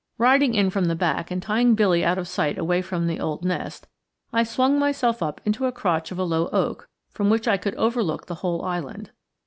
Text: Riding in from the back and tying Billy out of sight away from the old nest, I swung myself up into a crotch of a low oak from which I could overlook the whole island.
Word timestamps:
Riding 0.17 0.55
in 0.55 0.71
from 0.71 0.85
the 0.85 0.95
back 0.95 1.29
and 1.29 1.43
tying 1.43 1.75
Billy 1.75 2.03
out 2.03 2.17
of 2.17 2.27
sight 2.27 2.57
away 2.57 2.81
from 2.81 3.05
the 3.05 3.19
old 3.19 3.45
nest, 3.45 3.87
I 4.33 4.41
swung 4.41 4.79
myself 4.79 5.21
up 5.21 5.39
into 5.45 5.67
a 5.67 5.71
crotch 5.71 6.09
of 6.11 6.17
a 6.17 6.23
low 6.23 6.47
oak 6.49 6.89
from 7.11 7.29
which 7.29 7.47
I 7.47 7.57
could 7.57 7.75
overlook 7.75 8.25
the 8.25 8.33
whole 8.41 8.65
island. 8.65 9.11